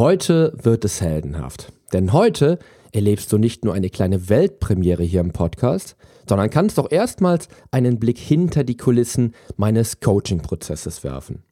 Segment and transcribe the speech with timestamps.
[0.00, 1.74] Heute wird es heldenhaft.
[1.92, 2.58] Denn heute
[2.90, 5.94] erlebst du nicht nur eine kleine Weltpremiere hier im Podcast,
[6.26, 11.42] sondern kannst auch erstmals einen Blick hinter die Kulissen meines Coaching-Prozesses werfen.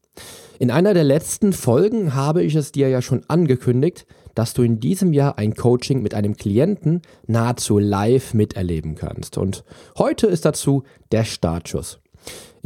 [0.59, 4.81] In einer der letzten Folgen habe ich es dir ja schon angekündigt, dass du in
[4.81, 9.37] diesem Jahr ein Coaching mit einem Klienten nahezu live miterleben kannst.
[9.37, 9.63] Und
[9.99, 12.01] heute ist dazu der Startschuss.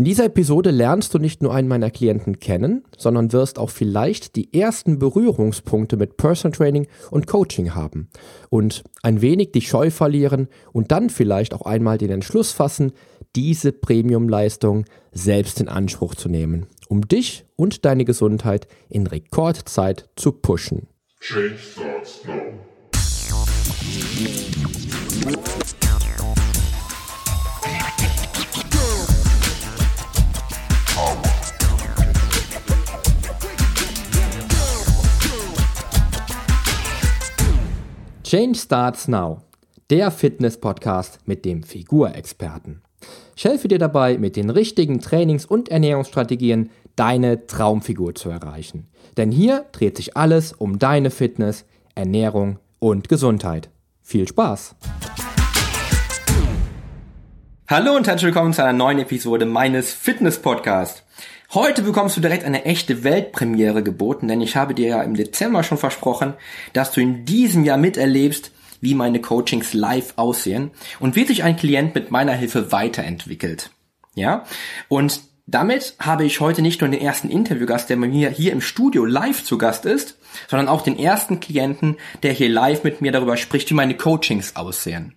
[0.03, 4.35] In dieser Episode lernst du nicht nur einen meiner Klienten kennen, sondern wirst auch vielleicht
[4.35, 8.09] die ersten Berührungspunkte mit Personal Training und Coaching haben
[8.51, 12.91] und ein wenig die Scheu verlieren und dann vielleicht auch einmal den Entschluss fassen,
[13.37, 20.33] diese Premiumleistung selbst in Anspruch zu nehmen, um dich und deine Gesundheit in Rekordzeit zu
[20.33, 20.89] pushen.
[21.21, 22.33] Change starts now.
[38.33, 39.43] Change Starts Now,
[39.91, 42.81] der Fitness-Podcast mit dem Figurexperten.
[43.37, 48.89] Ich helfe dir dabei, mit den richtigen Trainings- und Ernährungsstrategien deine Traumfigur zu erreichen.
[49.19, 53.69] Denn hier dreht sich alles um deine Fitness, Ernährung und Gesundheit.
[54.01, 54.77] Viel Spaß!
[57.69, 61.03] Hallo und herzlich willkommen zu einer neuen Episode meines Fitness-Podcasts.
[61.55, 65.63] Heute bekommst du direkt eine echte Weltpremiere geboten, denn ich habe dir ja im Dezember
[65.63, 66.33] schon versprochen,
[66.73, 71.57] dass du in diesem Jahr miterlebst, wie meine Coachings live aussehen und wie sich ein
[71.57, 73.71] Klient mit meiner Hilfe weiterentwickelt.
[74.15, 74.45] Ja?
[74.89, 78.63] Und damit habe ich heute nicht nur den ersten Interviewgast, der bei mir hier im
[78.63, 80.17] Studio live zu Gast ist,
[80.49, 84.57] sondern auch den ersten Klienten, der hier live mit mir darüber spricht, wie meine Coachings
[84.57, 85.17] aussehen.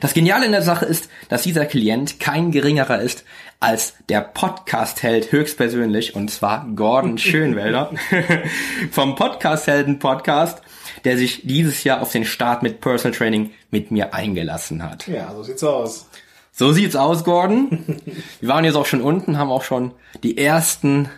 [0.00, 3.24] Das Geniale in der Sache ist, dass dieser Klient kein geringerer ist
[3.60, 7.92] als der Podcast-Held höchstpersönlich, und zwar Gordon Schönwälder
[8.90, 10.62] vom Podcast-Helden-Podcast,
[11.04, 15.06] der sich dieses Jahr auf den Start mit Personal Training mit mir eingelassen hat.
[15.06, 16.06] Ja, so sieht's aus.
[16.52, 18.00] So sieht's aus, Gordon.
[18.40, 21.08] Wir waren jetzt auch schon unten, haben auch schon die ersten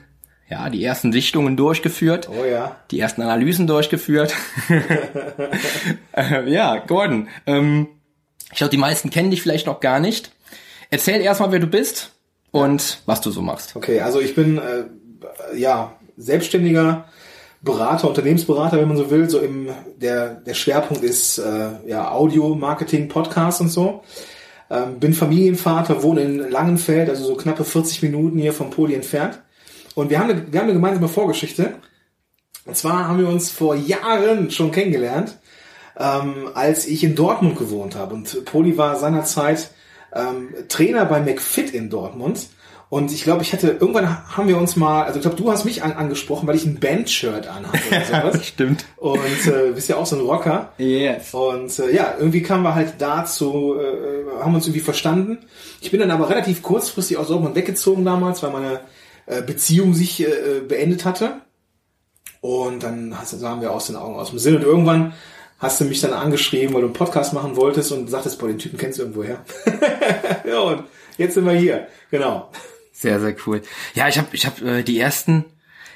[0.51, 2.29] ja, die ersten Sichtungen durchgeführt.
[2.31, 2.77] Oh ja.
[2.91, 4.35] Die ersten Analysen durchgeführt.
[6.13, 7.89] äh, ja, Gordon, ähm,
[8.51, 10.31] ich glaube, die meisten kennen dich vielleicht noch gar nicht.
[10.91, 12.13] Erzähl erstmal, wer du bist
[12.51, 13.77] und was du so machst.
[13.77, 14.85] Okay, also ich bin äh,
[15.57, 17.07] ja selbstständiger
[17.61, 19.29] Berater, Unternehmensberater, wenn man so will.
[19.29, 24.03] So im der der Schwerpunkt ist äh, ja Audio, Marketing, Podcast und so.
[24.71, 29.41] Ähm, bin Familienvater, wohne in Langenfeld, also so knappe 40 Minuten hier vom Poli entfernt.
[29.95, 31.75] Und wir haben eine, wir haben eine gemeinsame Vorgeschichte.
[32.65, 35.39] Und zwar haben wir uns vor Jahren schon kennengelernt,
[35.99, 38.15] ähm, als ich in Dortmund gewohnt habe.
[38.15, 39.71] Und Poli war seinerzeit
[40.15, 42.49] ähm, Trainer bei McFit in Dortmund.
[42.91, 45.67] Und ich glaube, ich hatte, irgendwann haben wir uns mal, also ich glaube, du hast
[45.67, 48.47] mich an, angesprochen, weil ich ein Band-Shirt anhatte oder sowas.
[48.47, 48.87] Stimmt.
[48.97, 50.73] Und äh, bist ja auch so ein Rocker.
[50.79, 51.35] Yes.
[51.35, 55.39] Und äh, ja, irgendwie kamen wir halt dazu, äh, haben uns irgendwie verstanden.
[55.83, 58.81] Ich bin dann aber relativ kurzfristig aus Dortmund weggezogen damals, weil meine
[59.27, 61.43] äh, Beziehung sich äh, beendet hatte.
[62.41, 64.57] Und dann sahen wir aus den Augen aus dem Sinn.
[64.57, 65.13] Und irgendwann
[65.59, 68.59] hast du mich dann angeschrieben, weil du einen Podcast machen wolltest und sagtest, boah, den
[68.59, 69.45] Typen kennst du irgendwoher.
[70.49, 70.85] ja, und
[71.17, 71.89] jetzt sind wir hier.
[72.11, 72.51] Genau.
[72.93, 73.63] Sehr, sehr cool.
[73.95, 75.45] Ja, ich habe ich hab, äh, die ersten,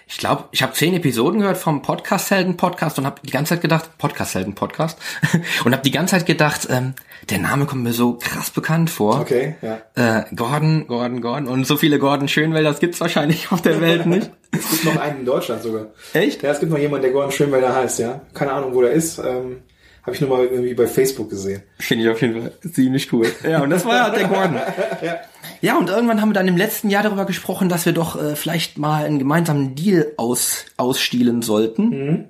[0.06, 3.98] ich glaube, ich habe zehn Episoden gehört vom Podcast-Helden-Podcast und habe die ganze Zeit gedacht,
[3.98, 4.98] Podcast-Helden-Podcast,
[5.64, 6.94] und habe die ganze Zeit gedacht, ähm,
[7.30, 9.20] der Name kommt mir so krass bekannt vor.
[9.20, 9.78] Okay, ja.
[9.94, 11.48] Äh, Gordon, Gordon, Gordon.
[11.48, 14.30] Und so viele Gordon Schönwälder, das gibt's wahrscheinlich auf der Welt nicht.
[14.52, 15.86] es gibt noch einen in Deutschland sogar.
[16.12, 16.42] Echt?
[16.42, 18.22] Ja, es gibt noch jemanden, der Gordon Schönwälder heißt, ja.
[18.34, 19.18] Keine Ahnung, wo der ist.
[19.18, 19.62] Ähm,
[20.02, 21.62] habe ich nur mal irgendwie bei Facebook gesehen.
[21.78, 23.26] Finde ich auf jeden Fall ziemlich cool.
[23.48, 24.56] Ja, und das war halt der Gordon.
[25.02, 25.20] ja.
[25.60, 28.34] ja, und irgendwann haben wir dann im letzten Jahr darüber gesprochen, dass wir doch äh,
[28.34, 31.88] vielleicht mal einen gemeinsamen Deal aus, ausstielen sollten.
[31.88, 32.24] Mhm.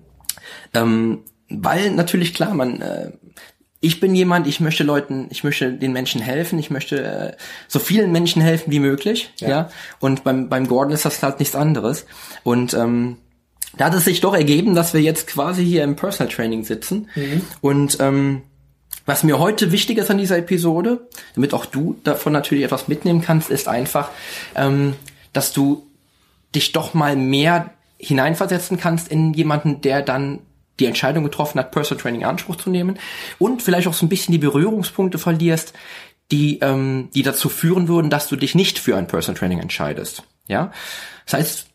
[0.74, 1.18] Ähm,
[1.48, 3.12] weil natürlich klar, man, äh,
[3.80, 7.32] ich bin jemand, ich möchte Leuten, ich möchte den Menschen helfen, ich möchte äh,
[7.68, 9.48] so vielen Menschen helfen wie möglich, ja.
[9.48, 9.70] ja.
[9.98, 12.06] Und beim beim Gordon ist das halt nichts anderes.
[12.44, 13.16] Und ähm,
[13.76, 17.08] da hat es sich doch ergeben, dass wir jetzt quasi hier im Personal Training sitzen.
[17.14, 17.42] Mhm.
[17.60, 18.42] Und ähm,
[19.06, 23.22] was mir heute wichtig ist an dieser Episode, damit auch du davon natürlich etwas mitnehmen
[23.22, 24.10] kannst, ist einfach,
[24.54, 24.94] ähm,
[25.32, 25.86] dass du
[26.54, 30.40] dich doch mal mehr hineinversetzen kannst in jemanden, der dann
[30.80, 32.98] die Entscheidung getroffen hat, Personal Training in Anspruch zu nehmen
[33.38, 35.72] und vielleicht auch so ein bisschen die Berührungspunkte verlierst,
[36.30, 40.24] die, ähm, die dazu führen würden, dass du dich nicht für ein Personal Training entscheidest.
[40.48, 40.72] Ja,
[41.26, 41.66] das heißt,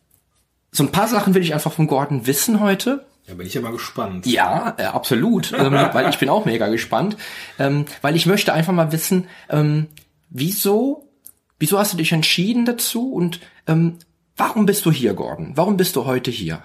[0.77, 3.03] so ein paar Sachen will ich einfach von Gordon wissen heute.
[3.27, 4.27] Ja, bin ich ja mal gespannt.
[4.27, 7.17] Ja, äh, absolut, ähm, weil ich bin auch mega gespannt,
[7.57, 9.87] ähm, weil ich möchte einfach mal wissen, ähm,
[10.29, 11.09] wieso,
[11.57, 13.97] wieso hast du dich entschieden dazu und ähm,
[14.35, 15.53] warum bist du hier, Gordon?
[15.55, 16.61] Warum bist du heute hier?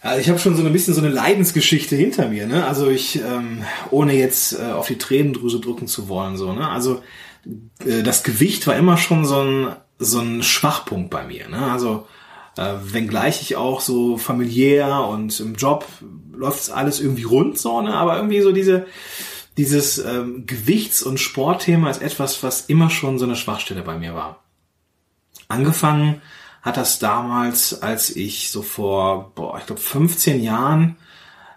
[0.00, 2.66] Also ich habe schon so ein bisschen so eine Leidensgeschichte hinter mir, ne?
[2.66, 6.66] Also ich, ähm, ohne jetzt äh, auf die Tränendrüse drücken zu wollen, so, ne?
[6.66, 7.02] Also
[7.84, 11.70] äh, das Gewicht war immer schon so ein, so ein Schwachpunkt bei mir, ne?
[11.70, 12.06] Also
[12.56, 15.86] äh, wenngleich ich auch so familiär und im Job
[16.32, 17.94] läuft alles irgendwie rund, so, ne?
[17.94, 18.86] Aber irgendwie so diese,
[19.56, 24.14] dieses ähm, Gewichts- und Sportthema ist etwas, was immer schon so eine Schwachstelle bei mir
[24.14, 24.42] war.
[25.48, 26.20] Angefangen
[26.62, 30.96] hat das damals, als ich so vor, boah, ich glaube 15 Jahren,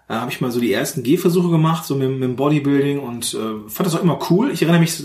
[0.09, 3.33] äh, habe ich mal so die ersten Gehversuche gemacht, so mit, mit dem Bodybuilding und
[3.33, 4.51] äh, fand das auch immer cool.
[4.51, 5.01] Ich erinnere mich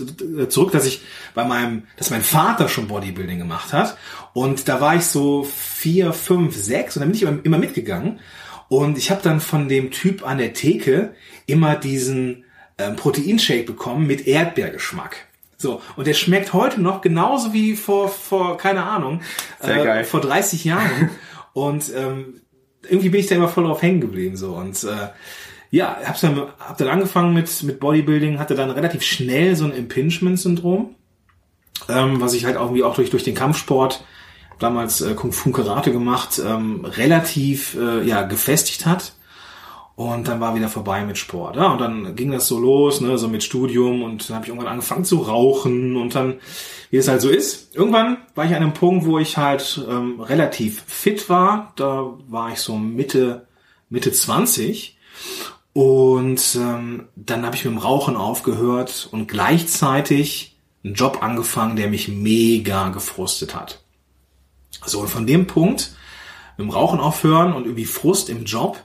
[0.49, 1.01] zurück, dass ich
[1.33, 3.97] bei meinem, dass mein Vater schon Bodybuilding gemacht hat
[4.33, 8.19] und da war ich so vier, fünf, sechs und dann bin ich immer, immer mitgegangen
[8.67, 11.13] und ich habe dann von dem Typ an der Theke
[11.45, 12.45] immer diesen
[12.77, 15.27] ähm, Proteinshake bekommen mit Erdbeergeschmack.
[15.57, 19.21] So, und der schmeckt heute noch genauso wie vor, vor keine Ahnung,
[19.61, 21.09] äh, vor 30 Jahren.
[21.53, 22.41] und ähm,
[22.89, 24.37] irgendwie bin ich da immer voll drauf hängen geblieben.
[24.37, 25.09] so Und äh,
[25.71, 29.71] ja, hab's dann, hab dann angefangen mit, mit Bodybuilding, hatte dann relativ schnell so ein
[29.71, 30.95] Impingement-Syndrom,
[31.89, 34.03] ähm, was ich halt irgendwie auch durch, durch den Kampfsport
[34.59, 39.13] damals äh, Kung Fu Karate gemacht, ähm, relativ äh, ja gefestigt hat.
[39.95, 41.55] Und dann war wieder vorbei mit Sport.
[41.55, 44.49] Ja, und dann ging das so los, ne, so mit Studium und dann habe ich
[44.49, 46.39] irgendwann angefangen zu rauchen und dann,
[46.91, 47.73] wie es halt so ist.
[47.75, 51.71] Irgendwann war ich an einem Punkt, wo ich halt ähm, relativ fit war.
[51.77, 53.47] Da war ich so Mitte,
[53.89, 54.97] Mitte 20.
[55.71, 61.87] Und ähm, dann habe ich mit dem Rauchen aufgehört und gleichzeitig einen Job angefangen, der
[61.87, 63.81] mich mega gefrustet hat.
[64.85, 65.95] So, und von dem Punkt,
[66.57, 68.77] mit dem Rauchen aufhören und irgendwie Frust im Job,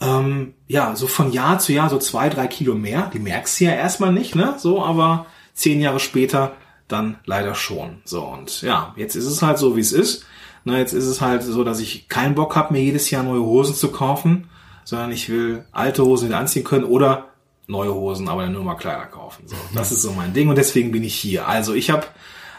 [0.00, 3.10] ähm, ja, so von Jahr zu Jahr so zwei, drei Kilo mehr.
[3.12, 4.54] Die merkst du ja erstmal nicht, ne?
[4.58, 6.52] So, aber zehn Jahre später
[6.86, 8.00] dann leider schon.
[8.04, 10.24] So, und ja, jetzt ist es halt so, wie es ist.
[10.64, 13.40] Na, jetzt ist es halt so, dass ich keinen Bock habe, mir jedes Jahr neue
[13.40, 14.48] Hosen zu kaufen,
[14.84, 17.28] sondern ich will alte Hosen wieder anziehen können oder
[17.66, 19.46] neue Hosen, aber dann nur mal kleiner kaufen.
[19.46, 21.46] So, das ist so mein Ding und deswegen bin ich hier.
[21.46, 22.06] Also ich habe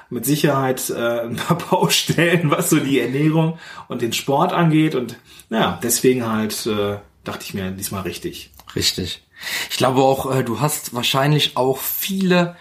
[0.09, 3.57] mit Sicherheit äh, ein paar Baustellen, was so die Ernährung
[3.87, 5.17] und den Sport angeht und
[5.49, 6.97] ja, deswegen halt äh,
[7.29, 8.51] dachte ich mir diesmal richtig.
[8.75, 9.23] Richtig.
[9.69, 12.55] Ich glaube auch, äh, du hast wahrscheinlich auch viele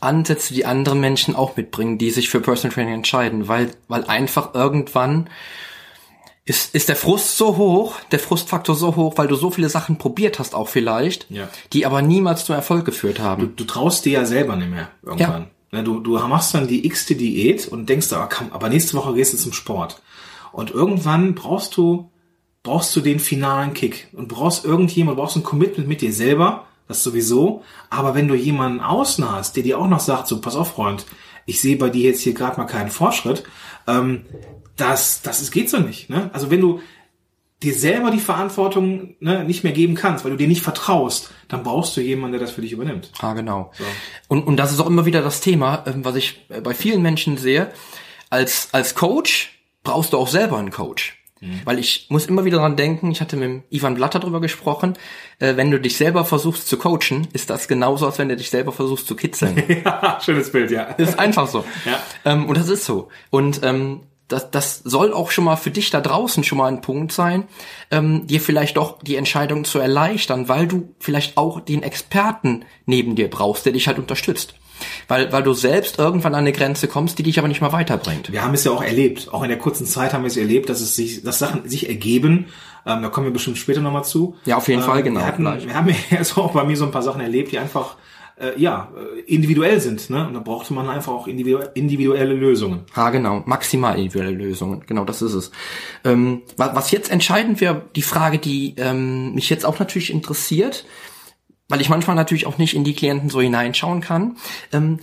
[0.00, 4.54] Ansätze, die andere Menschen auch mitbringen, die sich für Personal Training entscheiden, weil, weil einfach
[4.54, 5.30] irgendwann
[6.44, 9.96] ist, ist der Frust so hoch, der Frustfaktor so hoch, weil du so viele Sachen
[9.96, 11.48] probiert hast auch vielleicht, ja.
[11.72, 13.40] die aber niemals zum Erfolg geführt haben.
[13.40, 15.48] Du, du traust dir ja selber nicht mehr irgendwann.
[15.72, 15.82] Ja.
[15.82, 19.32] Du, du machst dann die x-te Diät und denkst, aber, komm, aber nächste Woche gehst
[19.32, 20.02] du zum Sport.
[20.52, 22.10] Und irgendwann brauchst du
[22.64, 27.04] brauchst du den finalen Kick und brauchst irgendjemand, brauchst ein Commitment mit dir selber, das
[27.04, 27.62] sowieso.
[27.90, 31.06] Aber wenn du jemanden außen hast, der dir auch noch sagt, so pass auf, Freund,
[31.46, 33.44] ich sehe bei dir jetzt hier gerade mal keinen Fortschritt,
[33.86, 34.24] ähm,
[34.76, 36.10] das, das ist, geht so nicht.
[36.10, 36.30] Ne?
[36.32, 36.80] Also wenn du
[37.62, 41.62] dir selber die Verantwortung ne, nicht mehr geben kannst, weil du dir nicht vertraust, dann
[41.62, 43.12] brauchst du jemanden, der das für dich übernimmt.
[43.20, 43.72] Ah, genau.
[43.76, 43.84] So.
[44.28, 47.02] Und, und das ist auch immer wieder das Thema, ähm, was ich äh, bei vielen
[47.02, 47.70] Menschen sehe.
[48.30, 51.23] Als, als Coach brauchst du auch selber einen Coach.
[51.44, 51.60] Mhm.
[51.64, 54.94] Weil ich muss immer wieder dran denken, ich hatte mit Ivan Blatter drüber gesprochen,
[55.38, 58.50] äh, wenn du dich selber versuchst zu coachen, ist das genauso, als wenn du dich
[58.50, 59.62] selber versuchst zu kitzeln.
[59.84, 60.84] ja, schönes Bild, ja.
[60.84, 61.64] ist einfach so.
[61.84, 62.00] Ja.
[62.24, 63.08] Ähm, und das ist so.
[63.30, 66.80] Und ähm, das, das soll auch schon mal für dich da draußen schon mal ein
[66.80, 67.44] Punkt sein,
[67.90, 73.16] ähm, dir vielleicht doch die Entscheidung zu erleichtern, weil du vielleicht auch den Experten neben
[73.16, 74.54] dir brauchst, der dich halt unterstützt.
[75.08, 78.32] Weil, weil du selbst irgendwann an eine Grenze kommst, die dich aber nicht mal weiterbringt.
[78.32, 79.28] Wir haben es ja auch erlebt.
[79.32, 81.88] Auch in der kurzen Zeit haben wir es erlebt, dass es sich, dass Sachen sich
[81.88, 82.46] ergeben.
[82.86, 84.36] Ähm, da kommen wir bestimmt später nochmal zu.
[84.44, 85.20] Ja, auf jeden ähm, Fall, genau.
[85.20, 87.58] Wir, hatten, wir haben ja jetzt auch bei mir so ein paar Sachen erlebt, die
[87.58, 87.96] einfach
[88.36, 88.88] äh, ja,
[89.26, 90.10] individuell sind.
[90.10, 90.26] Ne?
[90.26, 92.80] Und da brauchte man einfach auch individuelle Lösungen.
[92.94, 93.42] Ah, genau.
[93.46, 94.82] Maximal individuelle Lösungen.
[94.86, 95.50] Genau, das ist es.
[96.04, 100.84] Ähm, was jetzt entscheidend wäre, die Frage, die ähm, mich jetzt auch natürlich interessiert,
[101.68, 104.36] weil ich manchmal natürlich auch nicht in die Klienten so hineinschauen kann.
[104.72, 105.00] Ähm,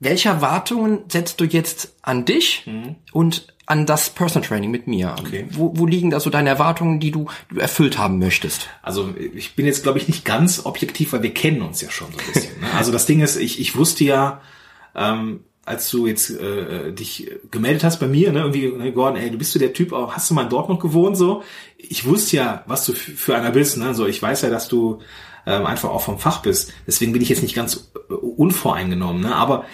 [0.00, 2.96] welche Erwartungen setzt du jetzt an dich mhm.
[3.12, 5.14] und an das Personal Training mit mir?
[5.18, 5.46] Okay.
[5.50, 8.68] Wo, wo liegen da so deine Erwartungen, die du, du erfüllt haben möchtest?
[8.80, 12.12] Also ich bin jetzt, glaube ich, nicht ganz objektiv, weil wir kennen uns ja schon
[12.12, 12.60] so ein bisschen.
[12.60, 12.66] Ne?
[12.76, 14.40] Also das Ding ist, ich, ich wusste ja,
[14.94, 19.30] ähm, als du jetzt äh, dich gemeldet hast bei mir, ne, irgendwie, ne, Gordon, ey,
[19.30, 21.42] du bist du der Typ, auch, hast du mal in Dortmund gewohnt, so?
[21.76, 25.00] Ich wusste ja, was du für einer bist, ne, so, ich weiß ja, dass du
[25.48, 26.72] ähm, einfach auch vom Fach bist.
[26.86, 29.22] Deswegen bin ich jetzt nicht ganz äh, unvoreingenommen.
[29.22, 29.34] Ne?
[29.34, 29.64] Aber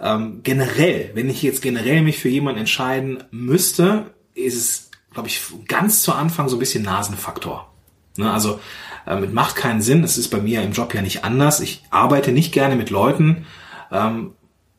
[0.00, 5.42] ähm, generell, wenn ich jetzt generell mich für jemanden entscheiden müsste, ist es, glaube ich,
[5.66, 7.72] ganz zu Anfang so ein bisschen Nasenfaktor.
[8.16, 8.30] Ne?
[8.32, 8.60] Also
[9.08, 10.04] äh, mit macht keinen Sinn.
[10.04, 11.58] Es ist bei mir im Job ja nicht anders.
[11.58, 13.46] Ich arbeite nicht gerne mit Leuten,
[13.90, 14.34] ähm,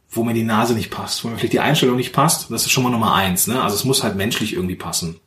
[0.10, 2.50] wo mir die Nase nicht passt, wo mir vielleicht die Einstellung nicht passt.
[2.50, 3.48] Das ist schon mal Nummer eins.
[3.48, 3.62] Ne?
[3.62, 5.20] Also es muss halt menschlich irgendwie passen.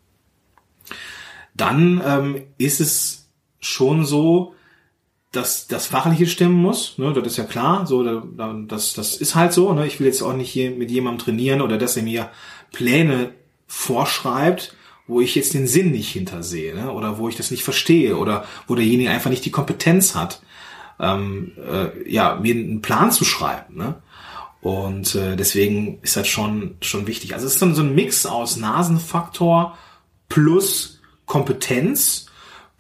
[1.55, 3.29] dann ähm, ist es
[3.61, 4.55] schon so,
[5.33, 9.53] dass das Fachliche stimmen muss, ne, das ist ja klar, so, das, das ist halt
[9.53, 12.31] so, ne, ich will jetzt auch nicht hier mit jemandem trainieren oder dass er mir
[12.73, 13.33] Pläne
[13.67, 14.75] vorschreibt,
[15.07, 18.45] wo ich jetzt den Sinn nicht hintersehe, ne, oder wo ich das nicht verstehe oder
[18.67, 20.41] wo derjenige einfach nicht die Kompetenz hat,
[20.99, 23.97] ähm, äh, ja, mir einen Plan zu schreiben, ne.
[24.61, 27.35] Und äh, deswegen ist das schon schon wichtig.
[27.35, 29.79] Also es ist dann so ein Mix aus Nasenfaktor
[30.29, 32.27] plus Kompetenz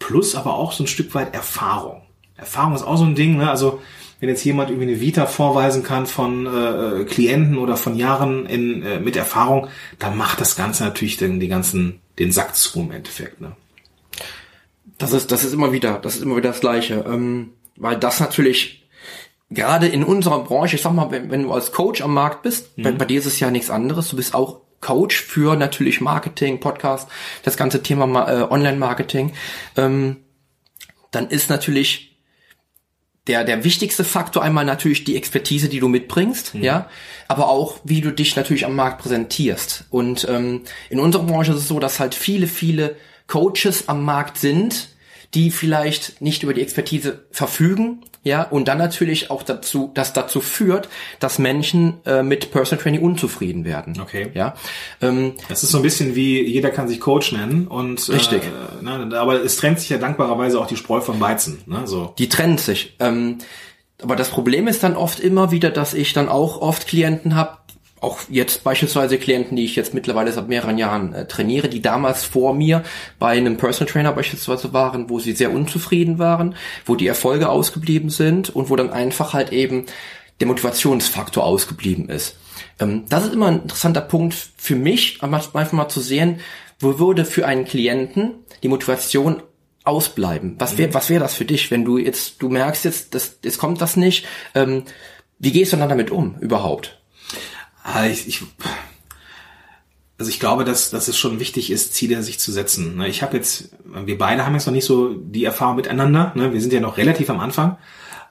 [0.01, 2.08] plus aber auch so ein Stück weit Erfahrung.
[2.39, 3.51] Erfahrung ist auch so ein Ding, ne?
[3.51, 3.81] Also
[4.21, 8.83] wenn jetzt jemand irgendwie eine Vita vorweisen kann von äh, Klienten oder von Jahren in,
[8.83, 9.69] äh, mit Erfahrung,
[9.99, 13.41] dann macht das Ganze natürlich den, die ganzen, den Sack zu im Endeffekt.
[13.41, 13.53] Ne?
[14.99, 18.19] Das ist, das ist immer wieder, das ist immer wieder das Gleiche, ähm, weil das
[18.19, 18.89] natürlich
[19.51, 22.77] gerade in unserer Branche, ich sag mal, wenn, wenn du als Coach am Markt bist,
[22.77, 22.83] mhm.
[22.83, 26.59] bei, bei dir ist es ja nichts anderes, du bist auch Coach für natürlich Marketing,
[26.59, 27.09] Podcast,
[27.45, 29.33] das ganze Thema äh, Online-Marketing,
[29.77, 30.17] ähm,
[31.13, 32.08] dann ist natürlich
[33.29, 36.63] der, der wichtigste Faktor einmal natürlich die Expertise, die du mitbringst, mhm.
[36.63, 36.89] ja,
[37.29, 39.85] aber auch, wie du dich natürlich am Markt präsentierst.
[39.91, 44.39] Und ähm, in unserer Branche ist es so, dass halt viele, viele Coaches am Markt
[44.39, 44.89] sind,
[45.35, 50.41] die vielleicht nicht über die Expertise verfügen, ja, und dann natürlich auch dazu, das dazu
[50.41, 50.89] führt,
[51.21, 53.99] dass Menschen äh, mit Personal Training unzufrieden werden.
[54.01, 54.31] Okay.
[54.35, 54.55] Ja.
[55.01, 58.43] Ähm, das ist so ein bisschen wie jeder kann sich Coach nennen und richtig.
[58.43, 61.63] Äh, ne, aber es trennt sich ja dankbarerweise auch die Spreu vom Weizen.
[61.67, 62.15] Ne, so.
[62.19, 62.97] Die trennt sich.
[62.99, 63.39] Ähm,
[64.03, 67.58] aber das Problem ist dann oft immer wieder, dass ich dann auch oft Klienten habe,
[68.01, 72.25] auch jetzt beispielsweise Klienten, die ich jetzt mittlerweile seit mehreren Jahren äh, trainiere, die damals
[72.25, 72.85] vor mir
[73.19, 76.55] bei einem Personal Trainer beispielsweise waren, wo sie sehr unzufrieden waren,
[76.87, 79.87] wo die Erfolge ausgeblieben sind und wo dann einfach halt eben
[80.41, 82.37] der Motivationsfaktor ausgeblieben ist.
[82.81, 86.41] Ähm, das ist immer ein interessanter Punkt für mich, einfach mal zu sehen,
[86.79, 89.43] wo würde für einen Klienten die Motivation
[89.85, 90.57] ausbleiben?
[90.59, 93.59] Was wäre, was wäre das für dich, wenn du jetzt, du merkst jetzt, das, jetzt
[93.59, 94.85] kommt das nicht, ähm,
[95.39, 96.98] wie gehst du dann damit um überhaupt?
[97.83, 98.43] Ah, ich, ich,
[100.19, 102.97] also ich glaube, dass, dass es schon wichtig ist, Ziele sich zu setzen.
[102.97, 103.09] Ne?
[103.09, 106.33] Ich habe jetzt, wir beide haben jetzt noch nicht so die Erfahrung miteinander.
[106.35, 106.53] Ne?
[106.53, 107.79] Wir sind ja noch relativ am Anfang.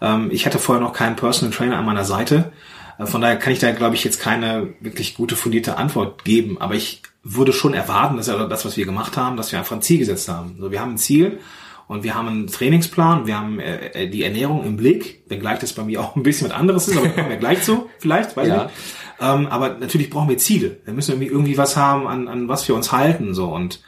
[0.02, 2.52] Ähm, ich hatte vorher noch keinen Personal Trainer an meiner Seite.
[3.00, 6.60] Äh, von daher kann ich da, glaube ich, jetzt keine wirklich gute fundierte Antwort geben.
[6.60, 9.82] Aber ich würde schon erwarten, dass das, was wir gemacht haben, dass wir einfach ein
[9.82, 10.58] Ziel gesetzt haben.
[10.60, 11.40] So, wir haben ein Ziel
[11.88, 15.84] und wir haben einen Trainingsplan, wir haben äh, die Ernährung im Blick, wenngleich das bei
[15.84, 18.66] mir auch ein bisschen was anderes ist, aber kommen wir gleich zu, vielleicht, weiß ja.
[18.66, 18.72] ich.
[19.20, 20.78] Ähm, aber natürlich brauchen wir Ziele.
[20.86, 23.34] Wir müssen irgendwie, irgendwie was haben, an, an was wir uns halten.
[23.34, 23.82] So und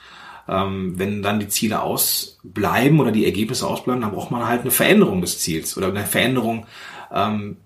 [0.48, 4.71] ähm, wenn dann die Ziele ausbleiben oder die Ergebnisse ausbleiben, dann braucht man halt eine
[4.71, 6.65] Veränderung des Ziels oder eine Veränderung
[7.13, 7.57] ähm,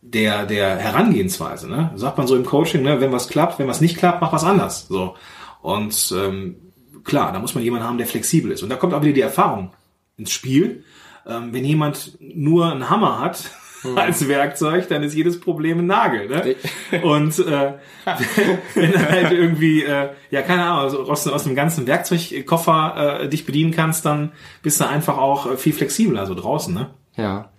[0.00, 1.68] der der Herangehensweise.
[1.68, 1.92] Ne?
[1.96, 3.00] Sagt man so im Coaching, ne?
[3.00, 4.88] wenn was klappt, wenn was nicht klappt, mach was anders.
[4.88, 5.16] So
[5.60, 6.56] und ähm,
[7.04, 8.62] klar, da muss man jemanden haben, der flexibel ist.
[8.62, 9.72] Und da kommt auch wieder die Erfahrung
[10.16, 10.84] ins Spiel.
[11.26, 13.50] Ähm, wenn jemand nur einen Hammer hat.
[13.94, 16.28] als Werkzeug, dann ist jedes Problem ein Nagel.
[16.28, 16.56] Ne?
[17.02, 17.74] Und äh,
[18.74, 23.28] wenn du halt irgendwie, äh, ja keine Ahnung, also aus, aus einem ganzen Werkzeugkoffer äh,
[23.28, 26.74] dich bedienen kannst, dann bist du einfach auch äh, viel flexibler so draußen.
[26.74, 26.90] Ne?
[27.16, 27.50] Ja.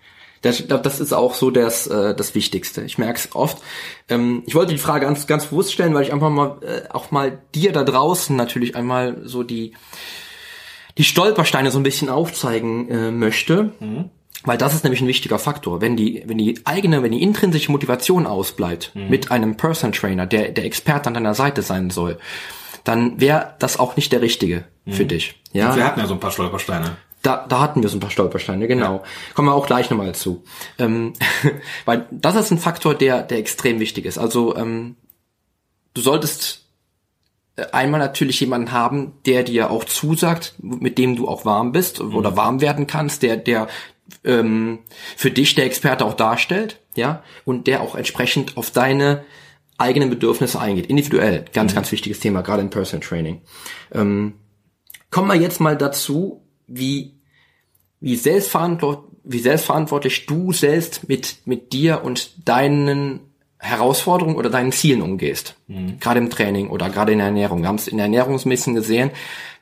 [0.41, 2.83] Das, ich glaube, das ist auch so das, äh, das Wichtigste.
[2.83, 3.57] Ich merke es oft.
[4.07, 7.11] Ähm, ich wollte die Frage ganz, ganz bewusst stellen, weil ich einfach mal äh, auch
[7.11, 9.73] mal dir da draußen natürlich einmal so die
[10.97, 13.71] die Stolpersteine so ein bisschen aufzeigen äh, möchte.
[13.79, 14.09] Mhm.
[14.47, 15.81] Weil das ist nämlich ein wichtiger Faktor.
[15.81, 19.09] Wenn die, wenn die eigene, wenn die intrinsische Motivation ausbleibt mhm.
[19.09, 22.17] mit einem Person Trainer, der der Experte an deiner Seite sein soll,
[22.85, 24.93] dann wäre das auch nicht der richtige mhm.
[24.93, 25.35] für dich.
[25.51, 26.95] Ja, wir hatten ja so ein paar Stolpersteine.
[27.23, 28.95] Da, da hatten wir so ein paar Stolpersteine, genau.
[28.95, 29.03] Ja.
[29.33, 30.45] Kommen wir auch gleich nochmal zu.
[30.79, 31.11] Ähm,
[31.85, 34.17] weil das ist ein Faktor, der, der extrem wichtig ist.
[34.17, 34.95] Also ähm,
[35.93, 36.67] du solltest
[37.57, 42.01] äh, einmal natürlich jemanden haben, der dir auch zusagt, mit dem du auch warm bist
[42.01, 42.15] mhm.
[42.15, 43.67] oder warm werden kannst, der, der
[44.23, 44.79] ähm,
[45.15, 49.23] für dich der Experte auch darstellt, ja, und der auch entsprechend auf deine
[49.77, 51.45] eigenen Bedürfnisse eingeht, individuell.
[51.53, 51.75] Ganz, mhm.
[51.75, 53.41] ganz wichtiges Thema, gerade im Personal Training.
[53.91, 54.33] Ähm,
[55.11, 57.15] kommen wir jetzt mal dazu, wie,
[57.99, 63.26] wie selbstverantwortlich, wie selbstverantwortlich du selbst mit, mit dir und deinen
[63.59, 65.55] Herausforderungen oder deinen Zielen umgehst.
[65.67, 65.99] Mhm.
[65.99, 67.61] Gerade im Training oder gerade in der Ernährung.
[67.61, 69.09] Wir haben es in der Ernährungsmission gesehen.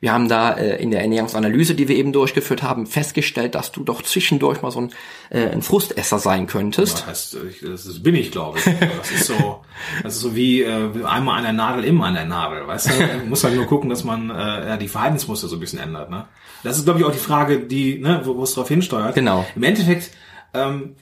[0.02, 3.84] Wir haben da äh, in der Ernährungsanalyse, die wir eben durchgeführt haben, festgestellt, dass du
[3.84, 4.92] doch zwischendurch mal so ein,
[5.30, 7.00] äh, ein Frustesser sein könntest.
[7.00, 8.66] Ja, das, das bin ich, glaube ich.
[8.66, 9.62] Das ist so,
[10.04, 12.68] das ist so wie äh, einmal an der Nadel, immer an der Nadel.
[12.68, 13.00] Weißt du?
[13.00, 16.10] Man muss halt nur gucken, dass man äh, ja, die Verhaltensmuster so ein bisschen ändert.
[16.10, 16.26] Ne?
[16.64, 19.16] Das ist, glaube ich, auch die Frage, die, ne, wo, wo es darauf hinsteuert.
[19.16, 19.46] Genau.
[19.56, 20.12] Im Endeffekt
[20.54, 20.96] ähm,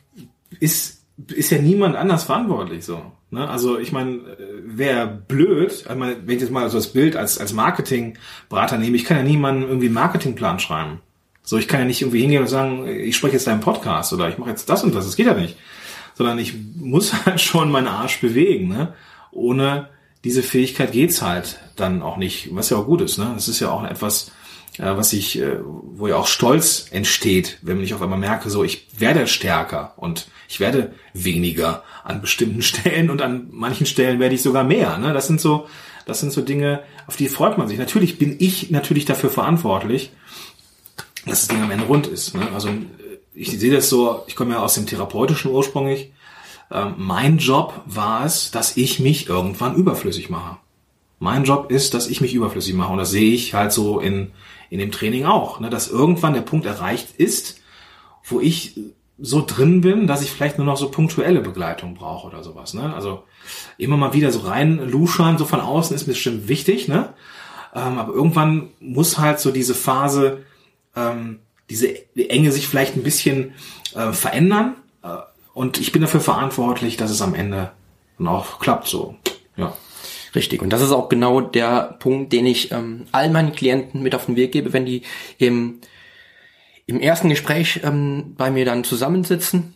[0.59, 3.01] ist ist ja niemand anders verantwortlich so.
[3.31, 3.47] Ne?
[3.47, 4.21] Also ich meine,
[4.65, 9.05] wäre blöd, ich wenn ich jetzt mal so das Bild als, als Marketingberater nehme, ich
[9.05, 11.01] kann ja niemandem irgendwie einen Marketingplan schreiben.
[11.41, 14.29] So, ich kann ja nicht irgendwie hingehen und sagen, ich spreche jetzt deinen Podcast oder
[14.29, 15.05] ich mache jetzt das und das.
[15.05, 15.57] Das geht ja nicht.
[16.15, 18.69] Sondern ich muss halt schon meinen Arsch bewegen.
[18.69, 18.93] Ne?
[19.31, 19.89] Ohne
[20.23, 23.17] diese Fähigkeit geht's halt dann auch nicht, was ja auch gut ist.
[23.17, 23.33] Ne?
[23.35, 24.31] Ist ja auch etwas, äh,
[24.77, 28.87] was ich, äh, wo ja auch Stolz entsteht, wenn ich auf einmal merke, so ich
[28.97, 34.41] werde stärker und ich werde weniger an bestimmten Stellen und an manchen Stellen werde ich
[34.41, 34.97] sogar mehr.
[34.97, 35.13] Ne?
[35.13, 35.67] Das sind so,
[36.05, 37.77] das sind so Dinge, auf die freut man sich.
[37.77, 40.11] Natürlich bin ich natürlich dafür verantwortlich,
[41.25, 42.35] dass das Ding am Ende rund ist.
[42.35, 42.47] Ne?
[42.53, 42.69] Also
[43.33, 46.11] ich sehe das so, ich komme ja aus dem therapeutischen ursprünglich.
[46.71, 50.57] Ähm, mein Job war es, dass ich mich irgendwann überflüssig mache.
[51.19, 52.91] Mein Job ist, dass ich mich überflüssig mache.
[52.91, 54.31] Und das sehe ich halt so in,
[54.73, 55.69] in dem Training auch, ne?
[55.69, 57.61] dass irgendwann der Punkt erreicht ist,
[58.23, 58.79] wo ich
[59.19, 62.73] so drin bin, dass ich vielleicht nur noch so punktuelle Begleitung brauche oder sowas.
[62.73, 62.91] Ne?
[62.91, 63.21] Also
[63.77, 67.13] immer mal wieder so rein luschern, so von außen ist mir bestimmt wichtig, ne?
[67.75, 70.43] Ähm, aber irgendwann muss halt so diese Phase
[70.95, 71.39] ähm,
[71.69, 73.53] diese Enge sich vielleicht ein bisschen
[73.93, 74.75] äh, verändern.
[75.03, 75.17] Äh,
[75.53, 77.71] und ich bin dafür verantwortlich, dass es am Ende
[78.17, 79.17] dann auch klappt so.
[79.55, 79.77] Ja.
[80.35, 80.61] Richtig.
[80.61, 84.25] Und das ist auch genau der Punkt, den ich ähm, all meinen Klienten mit auf
[84.25, 85.03] den Weg gebe, wenn die
[85.37, 85.79] im,
[86.87, 89.75] im ersten Gespräch ähm, bei mir dann zusammensitzen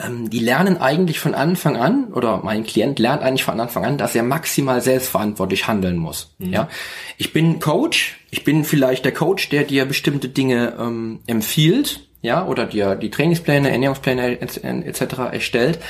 [0.00, 3.98] ähm, die lernen eigentlich von Anfang an, oder mein Klient lernt eigentlich von Anfang an,
[3.98, 6.34] dass er maximal selbstverantwortlich handeln muss.
[6.38, 6.52] Mhm.
[6.52, 6.68] Ja,
[7.16, 12.46] ich bin Coach, ich bin vielleicht der Coach, der dir bestimmte Dinge ähm, empfiehlt, ja,
[12.46, 15.00] oder dir die Trainingspläne, Ernährungspläne etc.
[15.32, 15.80] erstellt,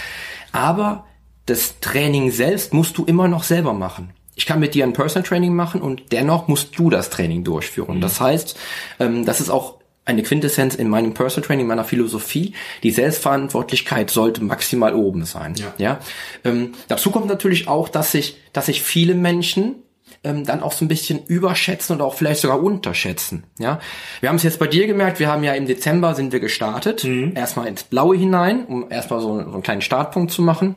[0.52, 1.04] aber
[1.48, 4.10] das Training selbst musst du immer noch selber machen.
[4.34, 7.96] Ich kann mit dir ein Personal Training machen und dennoch musst du das Training durchführen.
[7.96, 8.00] Mhm.
[8.00, 8.56] Das heißt,
[9.00, 12.54] ähm, das ist auch eine Quintessenz in meinem Personal Training, meiner Philosophie.
[12.82, 15.54] Die Selbstverantwortlichkeit sollte maximal oben sein.
[15.56, 15.74] Ja.
[15.76, 16.00] ja?
[16.44, 19.82] Ähm, dazu kommt natürlich auch, dass sich, dass sich viele Menschen
[20.24, 23.44] ähm, dann auch so ein bisschen überschätzen und auch vielleicht sogar unterschätzen.
[23.58, 23.80] Ja,
[24.20, 25.20] wir haben es jetzt bei dir gemerkt.
[25.20, 27.32] Wir haben ja im Dezember sind wir gestartet, mhm.
[27.34, 30.76] erstmal ins Blaue hinein, um erstmal so, so einen kleinen Startpunkt zu machen.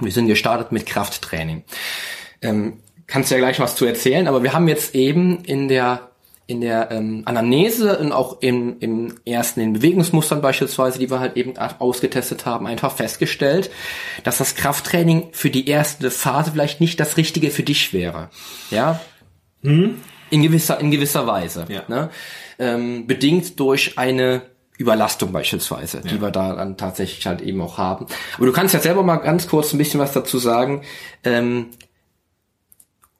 [0.00, 1.64] Wir sind gestartet mit Krafttraining.
[2.42, 6.10] Ähm, kannst ja gleich was zu erzählen, aber wir haben jetzt eben in der
[6.48, 11.36] in der ähm, Anamnese und auch im, im ersten in Bewegungsmustern beispielsweise, die wir halt
[11.36, 13.70] eben ausgetestet haben, einfach festgestellt,
[14.22, 18.30] dass das Krafttraining für die erste Phase vielleicht nicht das Richtige für dich wäre.
[18.70, 19.00] Ja.
[19.62, 19.96] Hm?
[20.30, 21.66] In gewisser, in gewisser Weise.
[21.68, 21.82] Ja.
[21.88, 22.10] Ne?
[22.60, 24.42] Ähm, bedingt durch eine
[24.78, 26.02] Überlastung beispielsweise, ja.
[26.04, 28.06] die wir da dann tatsächlich halt eben auch haben.
[28.36, 30.82] Aber du kannst ja selber mal ganz kurz ein bisschen was dazu sagen.
[31.24, 31.68] Ähm,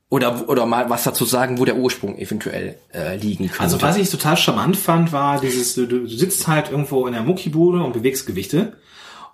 [0.09, 3.61] oder, oder mal was dazu sagen, wo der Ursprung eventuell äh, liegen könnte.
[3.61, 7.23] Also was ich total charmant fand, war dieses, du, du sitzt halt irgendwo in der
[7.23, 8.77] Muckibude und bewegst Gewichte.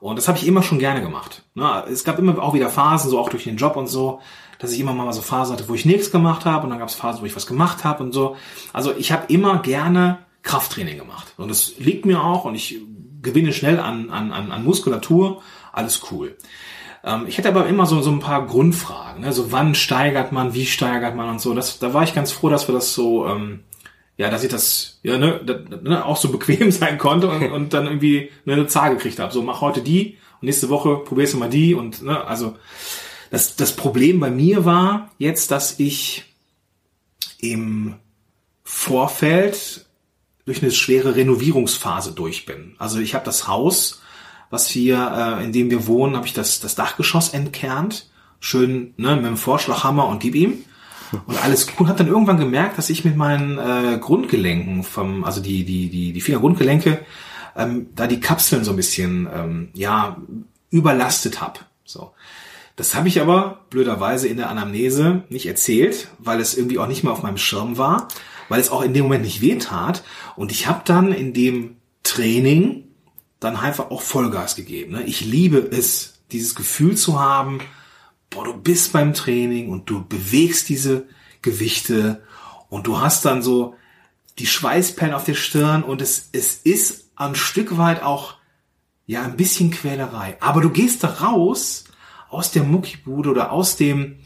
[0.01, 1.43] Und das habe ich immer schon gerne gemacht.
[1.55, 1.85] Ne?
[1.91, 4.21] Es gab immer auch wieder Phasen, so auch durch den Job und so,
[4.59, 6.89] dass ich immer mal so Phasen hatte, wo ich nichts gemacht habe und dann gab
[6.89, 8.37] es Phasen, wo ich was gemacht habe und so.
[8.73, 11.35] Also ich habe immer gerne Krafttraining gemacht.
[11.37, 12.79] Und das liegt mir auch und ich
[13.23, 15.43] gewinne schnell an, an, an Muskulatur.
[15.73, 16.37] Alles cool.
[17.05, 19.23] Ähm, ich hätte aber immer so, so ein paar Grundfragen.
[19.23, 19.33] Ne?
[19.33, 21.55] So wann steigert man, wie steigert man und so.
[21.55, 23.61] Das, da war ich ganz froh, dass wir das so, ähm,
[24.17, 25.41] ja, dass ich das ja ne,
[25.83, 29.33] ne, auch so bequem sein konnte und, und dann irgendwie ne, eine Zahl gekriegt habe.
[29.33, 32.57] So mach heute die und nächste Woche probierst du mal die und ne, also
[33.31, 36.25] das, das Problem bei mir war jetzt, dass ich
[37.39, 37.95] im
[38.63, 39.87] Vorfeld
[40.45, 42.75] durch eine schwere Renovierungsphase durch bin.
[42.79, 44.03] Also ich habe das Haus
[44.53, 48.11] was hier, äh, in dem wir wohnen, habe ich das, das Dachgeschoss entkernt.
[48.39, 50.59] Schön ne, mit dem Vorschlaghammer und gib ihm.
[51.27, 51.89] Und alles cool.
[51.89, 56.13] Hab dann irgendwann gemerkt, dass ich mit meinen äh, Grundgelenken vom, also die, die, die,
[56.13, 57.01] die Fingergrundgelenke,
[57.57, 60.19] ähm, da die Kapseln so ein bisschen, ähm, ja,
[60.71, 61.65] überlastet hab.
[61.85, 62.13] So.
[62.77, 67.05] Das habe ich aber blöderweise in der Anamnese nicht erzählt, weil es irgendwie auch nicht
[67.05, 68.09] mehr auf meinem Schirm war,
[68.53, 70.05] weil es auch in dem Moment nicht weh tat.
[70.37, 72.85] Und ich habe dann in dem Training
[73.41, 74.93] dann einfach auch Vollgas gegeben.
[74.93, 75.05] Ne?
[75.05, 77.61] Ich liebe es, dieses Gefühl zu haben,
[78.29, 81.07] boah, du bist beim Training und du bewegst diese
[81.41, 82.25] Gewichte
[82.69, 83.75] und du hast dann so
[84.39, 88.35] die Schweißperlen auf der Stirn und es, es ist ein Stück weit auch
[89.07, 90.37] ja ein bisschen Quälerei.
[90.41, 91.85] Aber du gehst da raus
[92.29, 94.19] aus der Muckibude oder aus dem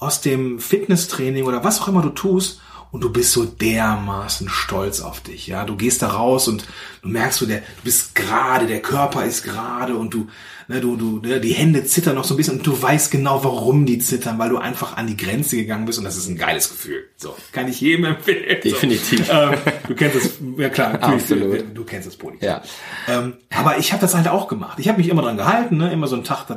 [0.00, 2.60] aus dem Fitnesstraining oder was auch immer du tust
[2.92, 5.64] und du bist so dermaßen stolz auf dich, ja.
[5.64, 6.66] Du gehst da raus und
[7.00, 10.28] du merkst so, der, du bist gerade, der Körper ist gerade und du,
[10.68, 13.42] ne, du, du, ne, die Hände zittern noch so ein bisschen und du weißt genau,
[13.44, 16.36] warum die zittern, weil du einfach an die Grenze gegangen bist und das ist ein
[16.36, 17.08] geiles Gefühl.
[17.16, 18.60] So, kann ich jedem empfehlen.
[18.62, 19.26] Definitiv.
[19.26, 19.32] So.
[19.32, 19.54] Ähm,
[19.88, 21.64] du kennst es, ja klar, natürlich, Absolut.
[21.74, 22.36] Du, kennst das Poli.
[22.42, 22.60] Ja.
[23.08, 24.78] Ähm, aber ich habe das halt auch gemacht.
[24.78, 26.56] Ich habe mich immer dran gehalten, ne, immer so einen Tag äh,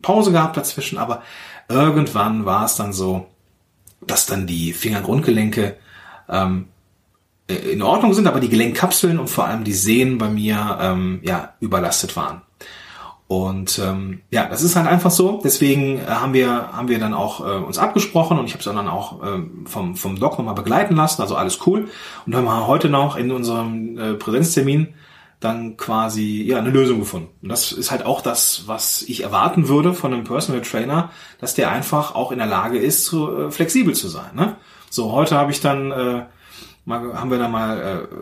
[0.00, 1.22] Pause gehabt dazwischen, aber
[1.68, 3.26] irgendwann war es dann so,
[4.06, 5.76] dass dann die Fingergrundgelenke
[6.28, 6.66] ähm,
[7.48, 11.20] äh, in Ordnung sind, aber die Gelenkkapseln und vor allem die Sehnen bei mir ähm,
[11.22, 12.42] ja überlastet waren.
[13.26, 15.40] Und ähm, ja, das ist halt einfach so.
[15.42, 18.64] Deswegen äh, haben wir haben wir dann auch äh, uns abgesprochen und ich habe es
[18.64, 21.22] dann auch ähm, vom vom Doc nochmal begleiten lassen.
[21.22, 21.88] Also alles cool.
[22.26, 24.94] Und dann haben wir heute noch in unserem äh, Präsenztermin
[25.40, 27.28] dann quasi ja eine Lösung gefunden.
[27.42, 31.54] Und das ist halt auch das, was ich erwarten würde von einem Personal Trainer, dass
[31.54, 34.34] der einfach auch in der Lage ist, zu, äh, flexibel zu sein.
[34.34, 34.56] Ne?
[34.90, 36.26] So heute habe ich dann äh,
[36.84, 38.16] mal, haben wir dann mal äh,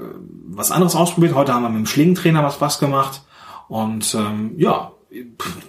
[0.48, 1.34] was anderes ausprobiert.
[1.34, 3.22] Heute haben wir mit dem Schlingentrainer was was gemacht
[3.68, 4.92] und ähm, ja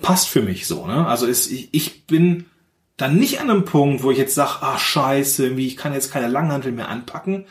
[0.02, 0.88] passt für mich so.
[0.88, 1.06] Ne?
[1.08, 2.46] Also ist, ich, ich bin
[2.98, 6.12] dann nicht an einem Punkt, wo ich jetzt sage, ah scheiße, wie ich kann jetzt
[6.12, 7.46] keine Langhantel mehr anpacken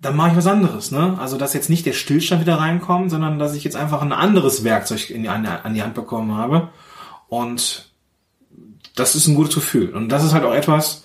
[0.00, 0.90] dann mache ich was anderes.
[0.90, 1.16] Ne?
[1.18, 4.64] Also dass jetzt nicht der Stillstand wieder reinkommt, sondern dass ich jetzt einfach ein anderes
[4.64, 6.68] Werkzeug in die, an die Hand bekommen habe.
[7.28, 7.90] Und
[8.94, 9.94] das ist ein gutes Gefühl.
[9.94, 11.04] Und das ist halt auch etwas,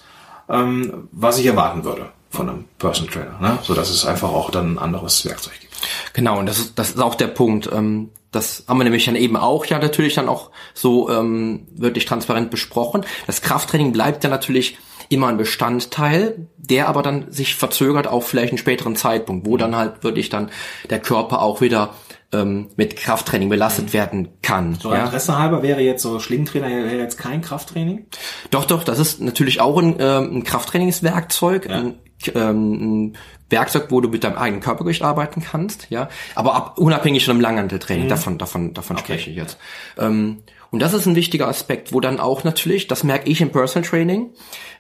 [0.50, 3.40] ähm, was ich erwarten würde von einem Personal Trainer.
[3.40, 3.60] Ne?
[3.64, 5.72] So dass es einfach auch dann ein anderes Werkzeug gibt.
[6.14, 7.70] Genau, und das ist, das ist auch der Punkt.
[7.72, 12.06] Ähm, das haben wir nämlich dann eben auch ja natürlich dann auch so ähm, wirklich
[12.06, 13.06] transparent besprochen.
[13.28, 14.78] Das Krafttraining bleibt ja natürlich
[15.12, 19.76] immer ein Bestandteil, der aber dann sich verzögert auf vielleicht einen späteren Zeitpunkt, wo dann
[19.76, 20.50] halt wirklich dann
[20.90, 21.94] der Körper auch wieder
[22.32, 23.94] ähm, mit Krafttraining belastet mhm.
[23.94, 24.76] werden kann.
[24.76, 25.04] So ja.
[25.04, 28.06] Interesse halber wäre jetzt so Schlingentrainer wäre jetzt kein Krafttraining?
[28.52, 31.76] Doch, doch, das ist natürlich auch ein, ähm, ein Krafttrainingswerkzeug, ja.
[31.76, 31.96] ein,
[32.34, 32.74] ähm,
[33.10, 33.18] ein
[33.50, 37.42] Werkzeug, wo du mit deinem eigenen Körpergewicht arbeiten kannst, ja, aber ab, unabhängig von einem
[37.42, 38.10] Langhanteltraining, mhm.
[38.10, 39.06] davon, davon, davon okay.
[39.06, 39.58] spreche ich jetzt.
[39.98, 43.52] Ähm, und das ist ein wichtiger Aspekt, wo dann auch natürlich, das merke ich im
[43.52, 44.32] Personal Training,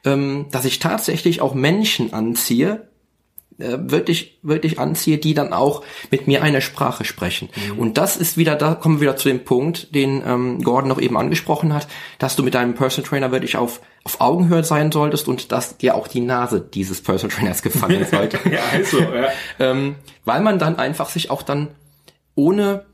[0.05, 2.89] ähm, dass ich tatsächlich auch Menschen anziehe,
[3.59, 7.49] äh, wirklich, wirklich anziehe, die dann auch mit mir eine Sprache sprechen.
[7.73, 7.79] Mhm.
[7.79, 10.99] Und das ist wieder, da kommen wir wieder zu dem Punkt, den ähm, Gordon noch
[10.99, 11.87] eben angesprochen hat,
[12.19, 15.95] dass du mit deinem Personal Trainer wirklich auf, auf Augenhöhe sein solltest und dass dir
[15.95, 18.39] auch die Nase dieses Personal Trainers gefallen sollte.
[18.49, 19.27] ja, also, ja.
[19.59, 21.67] ähm, weil man dann einfach sich auch dann
[22.33, 22.85] ohne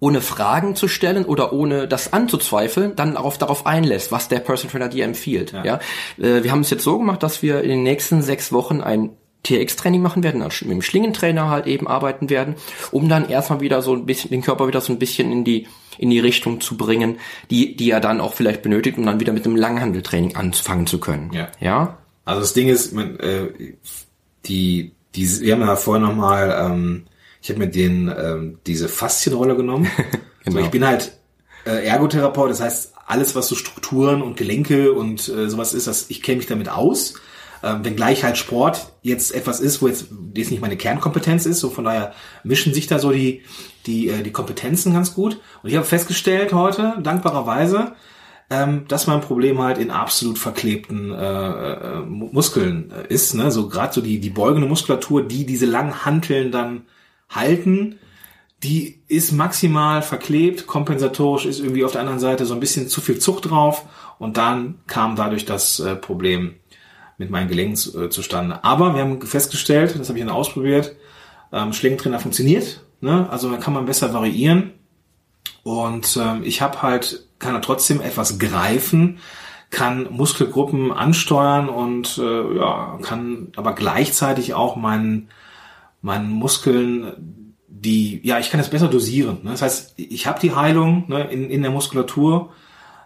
[0.00, 4.72] ohne Fragen zu stellen oder ohne das anzuzweifeln, dann darauf, darauf einlässt, was der Personal
[4.72, 5.52] Trainer dir empfiehlt.
[5.52, 5.64] Ja.
[5.64, 5.80] ja?
[6.18, 9.10] Äh, wir haben es jetzt so gemacht, dass wir in den nächsten sechs Wochen ein
[9.44, 12.56] TX-Training machen werden, also mit dem Schlingentrainer halt eben arbeiten werden,
[12.90, 15.66] um dann erstmal wieder so ein bisschen den Körper wieder so ein bisschen in die
[15.96, 17.18] in die Richtung zu bringen,
[17.50, 20.98] die die er dann auch vielleicht benötigt, um dann wieder mit dem Langhandeltraining anfangen zu
[20.98, 21.30] können.
[21.32, 21.48] Ja.
[21.60, 21.98] Ja.
[22.24, 23.48] Also das Ding ist, man, äh,
[24.44, 27.06] die die wir haben ja vorher noch mal ähm,
[27.40, 29.88] ich habe mir den ähm, diese Faszienrolle genommen.
[30.44, 30.58] genau.
[30.58, 31.18] so, ich bin halt
[31.64, 36.10] äh, Ergotherapeut, das heißt alles was so Strukturen und Gelenke und äh, sowas ist, das
[36.10, 37.14] ich kenne mich damit aus.
[37.60, 41.70] Ähm, wenngleich halt Sport jetzt etwas ist, wo jetzt das nicht meine Kernkompetenz ist, so
[41.70, 42.12] von daher
[42.44, 43.42] mischen sich da so die
[43.86, 45.40] die äh, die Kompetenzen ganz gut.
[45.62, 47.96] Und ich habe festgestellt heute dankbarerweise,
[48.50, 53.50] ähm, dass mein Problem halt in absolut verklebten äh, äh, Muskeln äh, ist, ne?
[53.50, 56.82] So gerade so die die beugende Muskulatur, die diese langen Hanteln dann
[57.28, 57.98] halten,
[58.62, 63.00] die ist maximal verklebt, kompensatorisch ist irgendwie auf der anderen Seite so ein bisschen zu
[63.00, 63.84] viel Zucht drauf
[64.18, 66.56] und dann kam dadurch das äh, Problem
[67.18, 68.64] mit meinen Gelenken äh, zustande.
[68.64, 70.96] Aber wir haben festgestellt, das habe ich dann ausprobiert,
[71.52, 73.28] ähm, Schlingentrainer funktioniert, ne?
[73.30, 74.72] also da kann man besser variieren
[75.62, 79.18] und ähm, ich habe halt, kann er trotzdem etwas greifen,
[79.70, 85.28] kann Muskelgruppen ansteuern und äh, ja, kann aber gleichzeitig auch meinen
[86.00, 89.40] meinen Muskeln, die, ja, ich kann das besser dosieren.
[89.42, 89.50] Ne?
[89.52, 92.50] Das heißt, ich habe die Heilung ne, in, in der Muskulatur,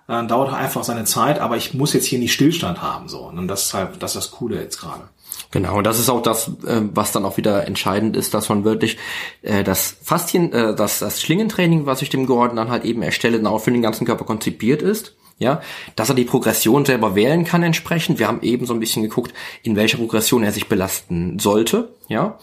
[0.08, 3.08] äh, dauert einfach seine Zeit, aber ich muss jetzt hier nicht Stillstand haben.
[3.08, 3.20] so.
[3.20, 5.04] Und das ist halt, das ist das Coole jetzt gerade.
[5.50, 8.64] Genau, und das ist auch das, äh, was dann auch wieder entscheidend ist, dass man
[8.64, 8.98] wirklich
[9.42, 13.36] äh, das Faszien, äh, das, das Schlingentraining, was ich dem Gordon dann halt eben erstelle,
[13.36, 15.14] dann auch für den ganzen Körper konzipiert ist.
[15.42, 15.60] Ja,
[15.96, 18.18] dass er die Progression selber wählen kann entsprechend.
[18.18, 21.94] Wir haben eben so ein bisschen geguckt, in welcher Progression er sich belasten sollte.
[22.08, 22.38] Ja,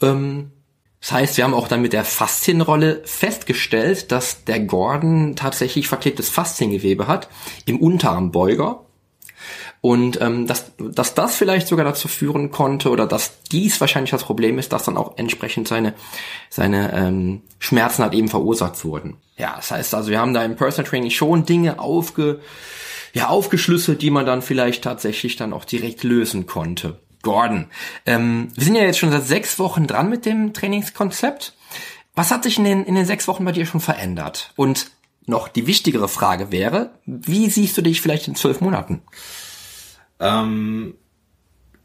[0.00, 0.50] ähm,
[1.00, 6.28] das heißt, wir haben auch dann mit der Faszienrolle festgestellt, dass der Gordon tatsächlich verklebtes
[6.28, 7.28] Fasziengewebe hat
[7.66, 8.84] im Unterarmbeuger.
[9.80, 14.24] Und ähm, dass, dass das vielleicht sogar dazu führen konnte oder dass dies wahrscheinlich das
[14.24, 15.94] Problem ist, dass dann auch entsprechend seine,
[16.50, 19.16] seine ähm, Schmerzen halt eben verursacht wurden.
[19.36, 22.40] Ja, das heißt also, wir haben da im Personal Training schon Dinge aufge,
[23.12, 26.98] ja, aufgeschlüsselt, die man dann vielleicht tatsächlich dann auch direkt lösen konnte.
[27.22, 27.66] Gordon,
[28.06, 31.54] ähm, wir sind ja jetzt schon seit sechs Wochen dran mit dem Trainingskonzept.
[32.14, 34.52] Was hat sich in den, in den sechs Wochen bei dir schon verändert?
[34.56, 34.90] Und
[35.26, 39.02] noch die wichtigere Frage wäre, wie siehst du dich vielleicht in zwölf Monaten?
[40.20, 40.94] Ähm,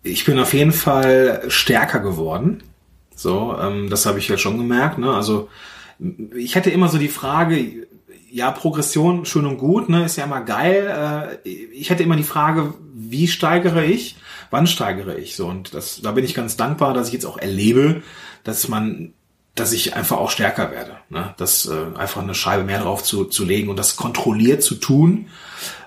[0.04, 2.63] ich bin auf jeden Fall stärker geworden.
[3.15, 4.98] So, ähm, das habe ich ja schon gemerkt.
[4.98, 5.13] Ne?
[5.13, 5.50] Also
[6.36, 7.88] ich hatte immer so die Frage,
[8.30, 11.39] ja, Progression schön und gut, ne, ist ja immer geil.
[11.46, 14.17] Äh, ich hätte immer die Frage, wie steigere ich?
[14.50, 15.36] Wann steigere ich?
[15.36, 18.02] So und das, da bin ich ganz dankbar, dass ich jetzt auch erlebe,
[18.43, 19.13] dass man,
[19.54, 20.98] dass ich einfach auch stärker werde.
[21.10, 21.36] Ne?
[21.38, 25.28] Das äh, einfach eine Scheibe mehr drauf zu, zu legen und das kontrolliert zu tun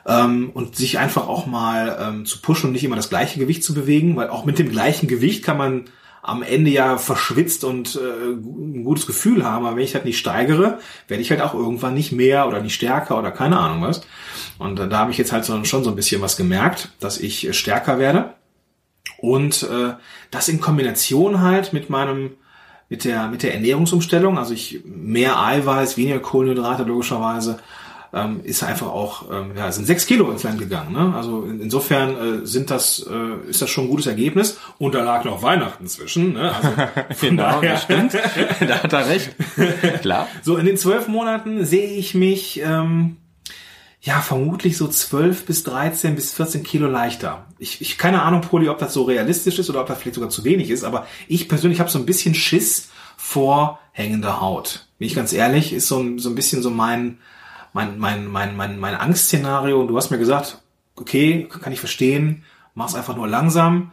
[0.07, 3.65] ähm, und sich einfach auch mal ähm, zu pushen und nicht immer das gleiche Gewicht
[3.65, 5.85] zu bewegen, weil auch mit dem gleichen Gewicht kann man
[6.23, 10.19] am Ende ja verschwitzt und äh, ein gutes Gefühl haben, aber wenn ich halt nicht
[10.19, 14.01] steigere, werde ich halt auch irgendwann nicht mehr oder nicht stärker oder keine Ahnung was.
[14.59, 17.19] Und äh, da habe ich jetzt halt so, schon so ein bisschen was gemerkt, dass
[17.19, 18.35] ich äh, stärker werde.
[19.19, 19.95] Und äh,
[20.33, 22.33] das in Kombination halt mit meinem
[22.89, 27.59] mit der mit der Ernährungsumstellung, also ich mehr Eiweiß, weniger Kohlenhydrate logischerweise,
[28.13, 30.93] ähm, ist einfach auch, ähm, ja, sind sechs Kilo ins Land gegangen.
[30.93, 31.15] Ne?
[31.15, 34.59] Also in, insofern äh, sind das, äh, ist das schon ein gutes Ergebnis.
[34.79, 36.35] Und da lag noch Weihnachten zwischen.
[36.35, 36.55] Ne?
[36.55, 36.71] Also
[37.21, 38.15] genau, das stimmt.
[38.15, 39.35] da hat er recht.
[40.03, 40.29] Klar.
[40.43, 43.17] So, in den zwölf Monaten sehe ich mich, ähm,
[44.07, 47.47] ja, vermutlich so zwölf bis dreizehn bis vierzehn Kilo leichter.
[47.59, 50.31] Ich, ich keine Ahnung, Poli, ob das so realistisch ist oder ob das vielleicht sogar
[50.31, 54.87] zu wenig ist, aber ich persönlich habe so ein bisschen Schiss vor hängender Haut.
[54.99, 57.19] Bin ich ganz ehrlich, ist so ein, so ein bisschen so mein,
[57.77, 60.63] mein, mein, mein, mein, mein Angstszenario du hast mir gesagt,
[60.97, 62.43] okay, kann ich verstehen,
[62.75, 63.93] mach's einfach nur langsam,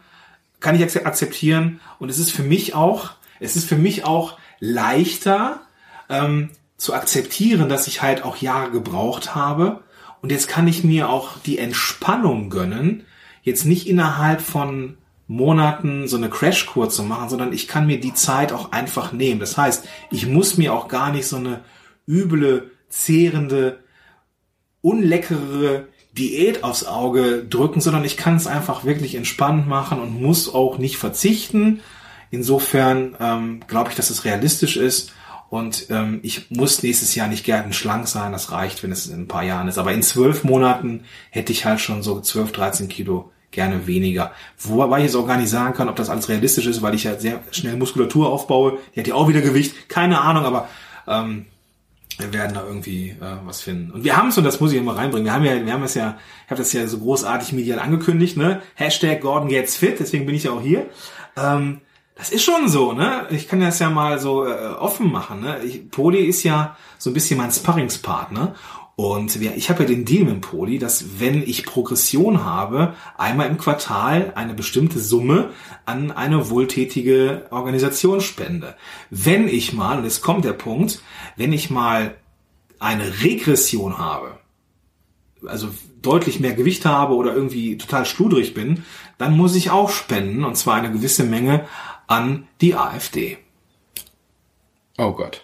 [0.58, 5.60] kann ich akzeptieren und es ist für mich auch, es ist für mich auch leichter
[6.08, 9.84] ähm, zu akzeptieren, dass ich halt auch Jahre gebraucht habe
[10.22, 13.04] und jetzt kann ich mir auch die Entspannung gönnen,
[13.42, 18.14] jetzt nicht innerhalb von Monaten so eine Crashkur zu machen, sondern ich kann mir die
[18.14, 19.40] Zeit auch einfach nehmen.
[19.40, 21.60] Das heißt, ich muss mir auch gar nicht so eine
[22.06, 23.80] üble zehrende,
[24.80, 30.52] unleckere Diät aufs Auge drücken, sondern ich kann es einfach wirklich entspannt machen und muss
[30.52, 31.80] auch nicht verzichten.
[32.30, 35.12] Insofern ähm, glaube ich, dass es realistisch ist
[35.50, 38.32] und ähm, ich muss nächstes Jahr nicht gerne schlank sein.
[38.32, 39.78] Das reicht, wenn es in ein paar Jahren ist.
[39.78, 44.32] Aber in zwölf Monaten hätte ich halt schon so 12, 13 Kilo gerne weniger.
[44.58, 47.04] Wobei ich jetzt auch gar nicht sagen kann, ob das alles realistisch ist, weil ich
[47.04, 48.78] ja sehr schnell Muskulatur aufbaue.
[48.94, 49.88] Die hat ja auch wieder Gewicht.
[49.88, 50.68] Keine Ahnung, aber
[51.06, 51.46] ähm,
[52.18, 53.90] wir werden da irgendwie äh, was finden.
[53.90, 55.82] Und wir haben es, und das muss ich immer reinbringen, wir haben ja, wir haben
[55.82, 58.62] es ja, ich habe das ja so großartig medial angekündigt, ne?
[58.74, 60.86] Hashtag Gordon gets fit, deswegen bin ich ja auch hier.
[61.36, 61.80] Ähm,
[62.16, 63.26] das ist schon so, ne?
[63.30, 65.58] Ich kann das ja mal so äh, offen machen, ne?
[65.64, 68.54] Ich, Poli ist ja so ein bisschen mein Sparringspartner.
[68.96, 73.58] Und ich habe ja den Deal mit Poli, dass wenn ich Progression habe, einmal im
[73.58, 75.50] Quartal eine bestimmte Summe
[75.84, 78.76] an eine wohltätige Organisation spende.
[79.10, 81.02] Wenn ich mal, und jetzt kommt der Punkt,
[81.36, 82.14] wenn ich mal
[82.78, 84.38] eine Regression habe,
[85.44, 88.84] also deutlich mehr Gewicht habe oder irgendwie total schludrig bin,
[89.18, 91.66] dann muss ich auch spenden, und zwar eine gewisse Menge
[92.06, 93.38] an die AfD.
[94.98, 95.43] Oh Gott.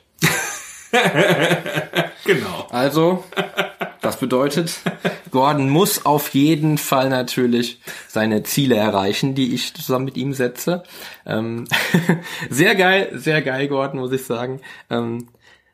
[2.24, 2.66] genau.
[2.70, 3.24] Also,
[4.00, 4.80] das bedeutet,
[5.30, 10.82] Gordon muss auf jeden Fall natürlich seine Ziele erreichen, die ich zusammen mit ihm setze.
[11.26, 11.66] Ähm,
[12.50, 14.60] sehr geil, sehr geil, Gordon, muss ich sagen.
[14.88, 15.28] Ähm,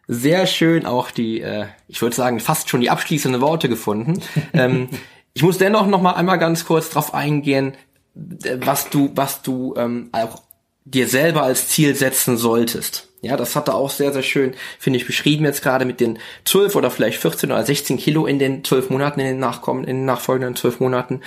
[0.09, 4.23] sehr schön auch die, äh, ich würde sagen, fast schon die abschließenden Worte gefunden.
[4.53, 4.89] ähm,
[5.35, 7.75] ich muss dennoch noch mal einmal ganz kurz drauf eingehen,
[8.15, 10.43] äh, was du, was du ähm, auch
[10.85, 13.06] dir selber als Ziel setzen solltest.
[13.23, 16.19] Ja, das hat er auch sehr, sehr schön, finde ich, beschrieben jetzt gerade mit den
[16.45, 19.99] 12 oder vielleicht 14 oder 16 Kilo in den 12 Monaten, in den nachkommen, in
[19.99, 21.23] den nachfolgenden 12 Monaten.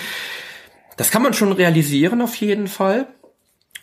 [0.98, 3.08] Das kann man schon realisieren auf jeden Fall.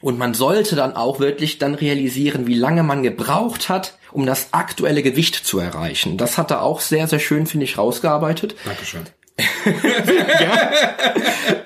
[0.00, 4.52] Und man sollte dann auch wirklich dann realisieren, wie lange man gebraucht hat, um das
[4.52, 6.18] aktuelle Gewicht zu erreichen.
[6.18, 8.54] Das hat er auch sehr, sehr schön, finde ich, rausgearbeitet.
[8.64, 9.02] Dankeschön.
[10.40, 10.70] ja,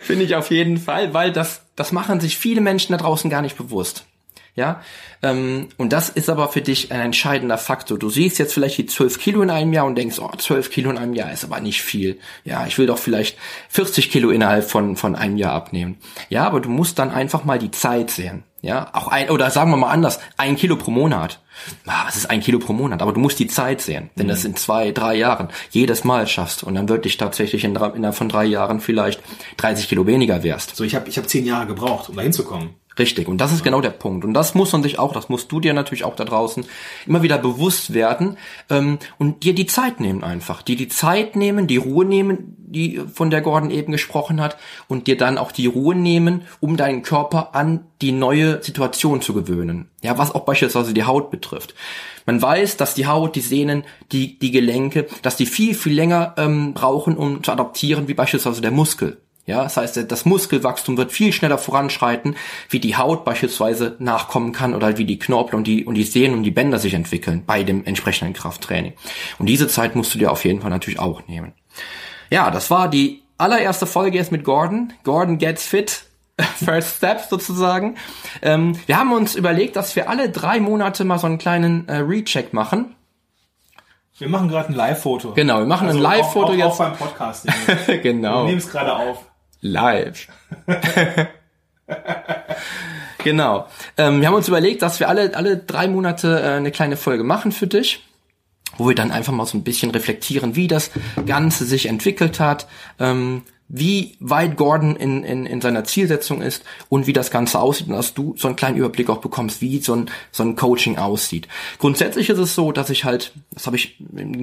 [0.01, 3.43] finde ich auf jeden Fall, weil das, das machen sich viele Menschen da draußen gar
[3.43, 4.07] nicht bewusst.
[4.57, 4.83] Ja,
[5.23, 7.99] ähm, und das ist aber für dich ein entscheidender Faktor.
[7.99, 10.91] Du siehst jetzt vielleicht die 12 Kilo in einem Jahr und denkst, oh, 12 Kilo
[10.91, 12.19] in einem Jahr ist aber nicht viel.
[12.45, 15.99] Ja, ich will doch vielleicht 40 Kilo innerhalb von, von einem Jahr abnehmen.
[16.29, 18.43] Ja, aber du musst dann einfach mal die Zeit sehen.
[18.63, 21.41] Ja, auch ein, oder sagen wir mal anders, ein Kilo pro Monat.
[21.87, 23.01] Ah, was ist ein Kilo pro Monat?
[23.01, 24.11] Aber du musst die Zeit sehen.
[24.17, 24.31] Wenn mhm.
[24.31, 28.45] das in zwei, drei Jahren jedes Mal schaffst und dann wirklich tatsächlich innerhalb von drei
[28.45, 29.23] Jahren vielleicht
[29.57, 30.77] 30 Kilo weniger wärst.
[30.77, 32.75] So, ich habe ich hab zehn Jahre gebraucht, um da hinzukommen.
[33.01, 34.27] Richtig, und das ist genau der Punkt.
[34.27, 36.67] Und das muss man sich auch, das musst du dir natürlich auch da draußen
[37.07, 38.37] immer wieder bewusst werden
[38.69, 40.61] ähm, und dir die Zeit nehmen einfach.
[40.61, 45.07] Dir die Zeit nehmen, die Ruhe nehmen, die von der Gordon eben gesprochen hat, und
[45.07, 49.89] dir dann auch die Ruhe nehmen, um deinen Körper an die neue Situation zu gewöhnen.
[50.03, 51.75] Ja, was auch beispielsweise die Haut betrifft.
[52.27, 56.35] Man weiß, dass die Haut, die Sehnen, die, die Gelenke, dass die viel, viel länger
[56.37, 59.23] ähm, brauchen, um zu adaptieren, wie beispielsweise der Muskel.
[59.47, 62.37] Ja, das heißt, das Muskelwachstum wird viel schneller voranschreiten,
[62.69, 66.35] wie die Haut beispielsweise nachkommen kann oder wie die Knorpel und die, und die Sehnen
[66.35, 68.93] und die Bänder sich entwickeln bei dem entsprechenden Krafttraining.
[69.39, 71.53] Und diese Zeit musst du dir auf jeden Fall natürlich auch nehmen.
[72.31, 74.93] Ja, das war die allererste Folge jetzt mit Gordon.
[75.03, 76.05] Gordon gets fit.
[76.65, 77.97] First Steps sozusagen.
[78.41, 81.97] Ähm, wir haben uns überlegt, dass wir alle drei Monate mal so einen kleinen äh,
[81.97, 82.95] Recheck machen.
[84.17, 85.33] Wir machen gerade ein Live-Foto.
[85.33, 86.67] Genau, wir machen also ein Live-Foto jetzt.
[86.67, 87.47] Auch beim Podcast.
[88.03, 88.43] genau.
[88.43, 89.30] Wir nehmen es gerade auf.
[89.61, 90.29] Live.
[93.25, 93.67] genau.
[93.97, 97.25] Ähm, wir haben uns überlegt, dass wir alle, alle drei Monate äh, eine kleine Folge
[97.25, 98.05] machen für dich
[98.77, 100.91] wo wir dann einfach mal so ein bisschen reflektieren, wie das
[101.27, 102.67] Ganze sich entwickelt hat,
[102.99, 107.87] ähm, wie weit Gordon in, in, in seiner Zielsetzung ist und wie das Ganze aussieht
[107.87, 110.99] und dass du so einen kleinen Überblick auch bekommst, wie so ein, so ein Coaching
[110.99, 111.47] aussieht.
[111.79, 113.97] Grundsätzlich ist es so, dass ich halt, das habe ich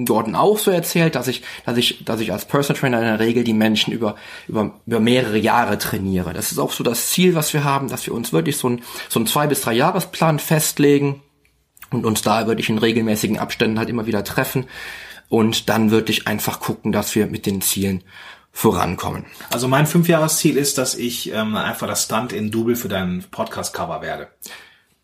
[0.06, 3.20] Gordon auch so erzählt, dass ich, dass ich, dass ich als Personal Trainer in der
[3.20, 4.16] Regel die Menschen über,
[4.48, 6.32] über, über mehrere Jahre trainiere.
[6.32, 8.82] Das ist auch so das Ziel, was wir haben, dass wir uns wirklich so ein,
[9.10, 11.22] so ein zwei bis drei Jahresplan festlegen
[11.90, 14.64] und uns da wirklich in regelmäßigen Abständen halt immer wieder treffen
[15.28, 18.02] und dann wirklich einfach gucken, dass wir mit den Zielen
[18.58, 19.24] vorankommen.
[19.52, 24.02] Also mein Fünfjahresziel ist, dass ich ähm, einfach das Stunt in Double für deinen Podcast-Cover
[24.02, 24.26] werde.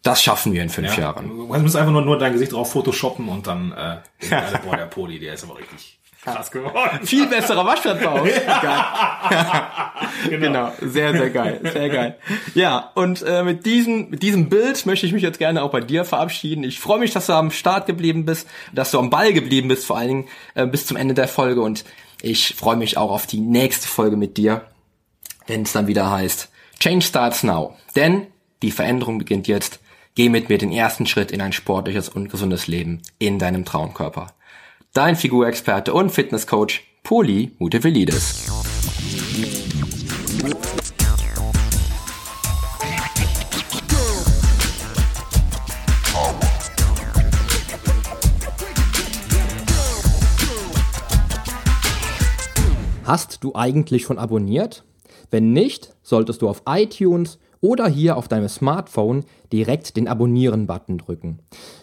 [0.02, 1.04] Das schaffen wir in fünf ja.
[1.04, 1.28] Jahren.
[1.28, 3.98] Du musst einfach nur, nur dein Gesicht drauf photoshoppen und dann äh,
[4.64, 6.98] boah, der Poli, der ist aber richtig krass geworden.
[7.06, 8.26] Viel besserer Waschbrettbau.
[8.44, 9.92] Ja.
[10.28, 10.40] genau.
[10.40, 10.72] genau.
[10.80, 11.60] Sehr, sehr geil.
[11.62, 12.18] Sehr geil.
[12.54, 15.80] Ja, und äh, mit, diesem, mit diesem Bild möchte ich mich jetzt gerne auch bei
[15.80, 16.64] dir verabschieden.
[16.64, 19.86] Ich freue mich, dass du am Start geblieben bist, dass du am Ball geblieben bist,
[19.86, 21.60] vor allen Dingen äh, bis zum Ende der Folge.
[21.62, 21.84] Und
[22.24, 24.66] ich freue mich auch auf die nächste Folge mit dir,
[25.46, 26.48] wenn es dann wieder heißt,
[26.80, 27.76] Change starts now.
[27.94, 28.26] Denn
[28.62, 29.80] die Veränderung beginnt jetzt.
[30.14, 34.28] Geh mit mir den ersten Schritt in ein sportliches und gesundes Leben in deinem Traumkörper.
[34.92, 38.73] Dein Figurexperte und Fitnesscoach Poli Mutevelidis.
[53.04, 54.82] Hast du eigentlich schon abonniert?
[55.30, 61.40] Wenn nicht, solltest du auf iTunes oder hier auf deinem Smartphone direkt den Abonnieren-Button drücken.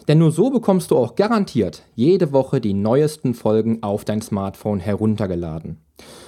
[0.08, 4.80] Denn nur so bekommst du auch garantiert jede Woche die neuesten Folgen auf dein Smartphone
[4.80, 5.78] heruntergeladen.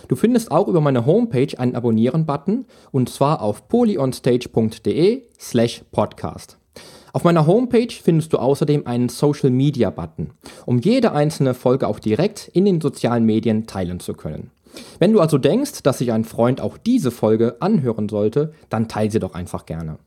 [0.07, 6.57] Du findest auch über meine Homepage einen Abonnieren-Button und zwar auf polyonstage.de slash podcast.
[7.12, 10.30] Auf meiner Homepage findest du außerdem einen Social Media Button,
[10.66, 14.50] um jede einzelne Folge auch direkt in den sozialen Medien teilen zu können.
[14.99, 19.11] Wenn du also denkst, dass sich ein Freund auch diese Folge anhören sollte, dann teile
[19.11, 19.99] sie doch einfach gerne.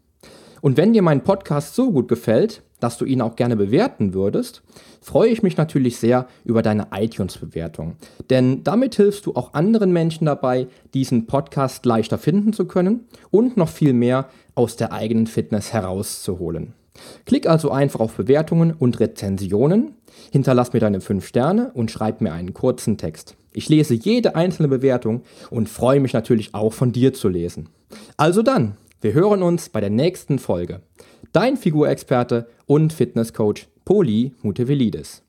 [0.61, 4.61] Und wenn dir mein Podcast so gut gefällt, dass du ihn auch gerne bewerten würdest,
[5.01, 7.95] freue ich mich natürlich sehr über deine iTunes-Bewertung.
[8.29, 13.57] Denn damit hilfst du auch anderen Menschen dabei, diesen Podcast leichter finden zu können und
[13.57, 16.73] noch viel mehr aus der eigenen Fitness herauszuholen.
[17.25, 19.93] Klick also einfach auf Bewertungen und Rezensionen,
[20.31, 23.37] hinterlass mir deine 5 Sterne und schreib mir einen kurzen Text.
[23.57, 27.69] Ich lese jede einzelne Bewertung und freue mich natürlich auch von dir zu lesen.
[28.15, 30.81] Also dann, wir hören uns bei der nächsten Folge.
[31.33, 35.23] Dein Figurexperte und Fitnesscoach Poli Mutevelidis.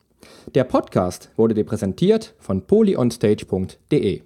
[0.53, 4.21] Der Podcast wurde dir präsentiert von polyonstage.de.